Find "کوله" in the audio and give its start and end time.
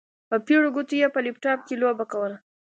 2.11-2.37